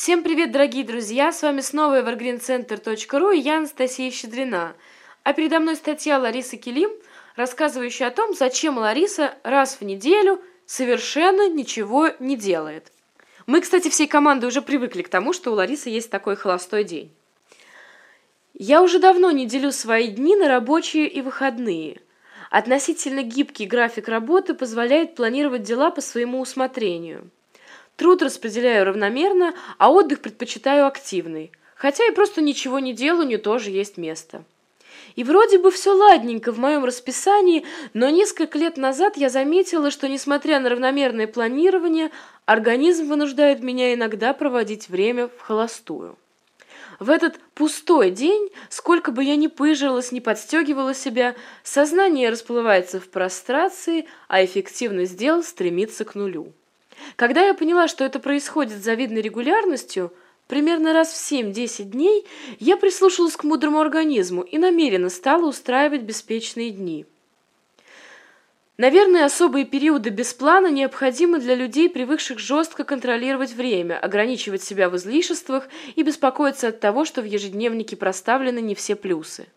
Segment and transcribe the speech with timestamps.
[0.00, 1.32] Всем привет, дорогие друзья!
[1.32, 4.76] С вами снова evergreencenter.ru и я Анастасия Щедрина.
[5.24, 6.92] А передо мной статья Ларисы Килим,
[7.34, 12.92] рассказывающая о том, зачем Лариса раз в неделю совершенно ничего не делает.
[13.46, 17.12] Мы, кстати, всей командой уже привыкли к тому, что у Ларисы есть такой холостой день.
[18.54, 22.00] Я уже давно не делю свои дни на рабочие и выходные.
[22.50, 27.28] Относительно гибкий график работы позволяет планировать дела по своему усмотрению–
[27.98, 31.50] Труд распределяю равномерно, а отдых предпочитаю активный.
[31.74, 34.44] Хотя и просто ничего не делаю, не тоже есть место.
[35.16, 40.08] И вроде бы все ладненько в моем расписании, но несколько лет назад я заметила, что,
[40.08, 42.12] несмотря на равномерное планирование,
[42.46, 46.16] организм вынуждает меня иногда проводить время в холостую.
[47.00, 53.08] В этот пустой день, сколько бы я ни пыжилась, ни подстегивала себя, сознание расплывается в
[53.08, 56.52] прострации, а эффективность дел стремится к нулю.
[57.16, 60.12] Когда я поняла, что это происходит с завидной регулярностью,
[60.46, 62.26] примерно раз в 7-10 дней,
[62.58, 67.06] я прислушалась к мудрому организму и намеренно стала устраивать беспечные дни.
[68.78, 74.96] Наверное, особые периоды без плана необходимы для людей, привыкших жестко контролировать время, ограничивать себя в
[74.96, 79.48] излишествах и беспокоиться от того, что в ежедневнике проставлены не все плюсы.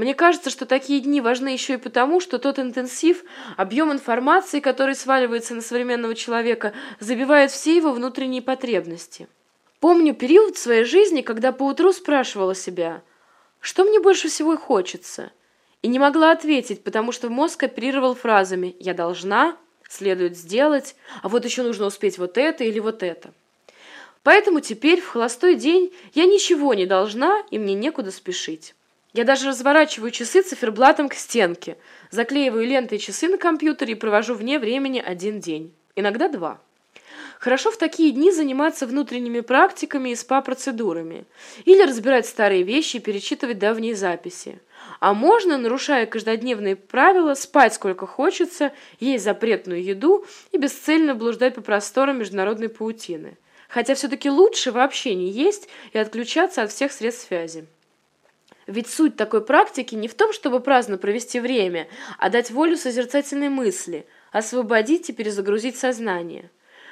[0.00, 3.22] Мне кажется, что такие дни важны еще и потому, что тот интенсив,
[3.58, 9.28] объем информации, который сваливается на современного человека, забивает все его внутренние потребности.
[9.78, 13.02] Помню период в своей жизни, когда поутру спрашивала себя,
[13.60, 15.32] что мне больше всего хочется,
[15.82, 19.54] и не могла ответить, потому что мозг оперировал фразами «я должна»,
[19.86, 23.34] «следует сделать», «а вот еще нужно успеть вот это или вот это».
[24.22, 28.74] Поэтому теперь, в холостой день, я ничего не должна, и мне некуда спешить.
[29.12, 31.76] Я даже разворачиваю часы циферблатом к стенке,
[32.10, 36.60] заклеиваю лентой часы на компьютере и провожу вне времени один день, иногда два.
[37.40, 41.24] Хорошо в такие дни заниматься внутренними практиками и СПА-процедурами,
[41.64, 44.60] или разбирать старые вещи и перечитывать давние записи.
[45.00, 51.62] А можно, нарушая каждодневные правила, спать сколько хочется, есть запретную еду и бесцельно блуждать по
[51.62, 53.38] просторам международной паутины.
[53.68, 57.66] Хотя все-таки лучше вообще не есть и отключаться от всех средств связи.
[58.70, 61.88] Ведь суть такой практики не в том, чтобы праздно провести время,
[62.18, 66.50] а дать волю созерцательной мысли, освободить и перезагрузить сознание.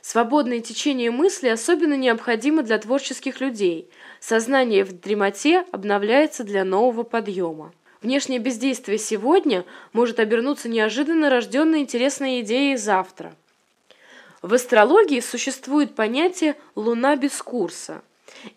[0.00, 3.88] Свободное течение мысли особенно необходимо для творческих людей.
[4.18, 7.72] Сознание в дремоте обновляется для нового подъема.
[8.02, 13.32] Внешнее бездействие сегодня может обернуться неожиданно рожденной интересной идеей завтра.
[14.42, 18.02] В астрологии существует понятие «луна без курса».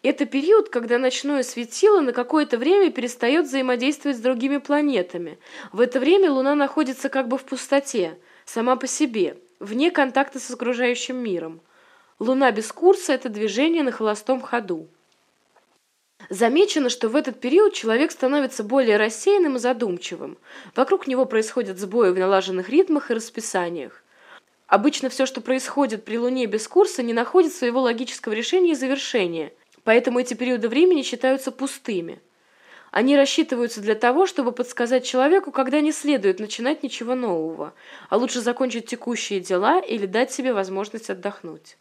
[0.01, 5.39] Это период, когда ночное светило на какое-то время перестает взаимодействовать с другими планетами.
[5.71, 10.49] В это время Луна находится как бы в пустоте, сама по себе, вне контакта с
[10.51, 11.61] окружающим миром.
[12.19, 14.87] Луна без курса– это движение на холостом ходу.
[16.29, 20.37] Замечено, что в этот период человек становится более рассеянным и задумчивым.
[20.75, 24.03] Вокруг него происходят сбои в налаженных ритмах и расписаниях.
[24.67, 29.51] Обычно все, что происходит при Луне без курса, не находит своего логического решения и завершения–
[29.83, 32.21] Поэтому эти периоды времени считаются пустыми.
[32.91, 37.73] Они рассчитываются для того, чтобы подсказать человеку, когда не следует начинать ничего нового,
[38.09, 41.77] а лучше закончить текущие дела или дать себе возможность отдохнуть.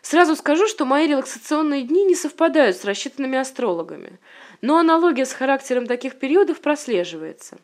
[0.00, 4.18] Сразу скажу, что мои релаксационные дни не совпадают с рассчитанными астрологами,
[4.62, 7.58] но аналогия с характером таких периодов прослеживается.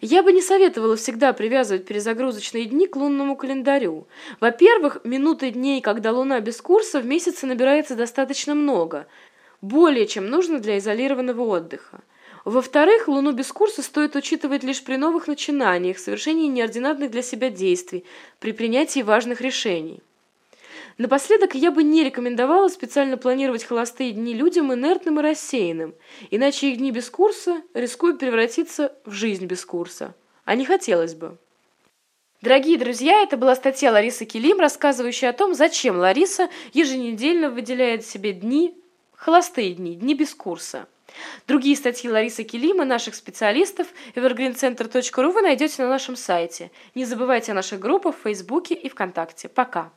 [0.00, 4.06] Я бы не советовала всегда привязывать перезагрузочные дни к лунному календарю.
[4.40, 9.06] Во-первых, минуты дней, когда луна без курса, в месяце набирается достаточно много,
[9.60, 12.00] более чем нужно для изолированного отдыха.
[12.44, 18.04] Во-вторых, луну без курса стоит учитывать лишь при новых начинаниях, совершении неординарных для себя действий,
[18.40, 20.02] при принятии важных решений.
[21.02, 25.96] Напоследок я бы не рекомендовала специально планировать холостые дни людям инертным и рассеянным,
[26.30, 30.14] иначе их дни без курса рискуют превратиться в жизнь без курса.
[30.44, 31.38] А не хотелось бы.
[32.40, 38.32] Дорогие друзья, это была статья Ларисы Килим, рассказывающая о том, зачем Лариса еженедельно выделяет себе
[38.32, 38.72] дни,
[39.16, 40.86] холостые дни, дни без курса.
[41.48, 46.70] Другие статьи Ларисы Килима, наших специалистов, evergreencenter.ru вы найдете на нашем сайте.
[46.94, 49.48] Не забывайте о наших группах в Фейсбуке и ВКонтакте.
[49.48, 49.90] Пока!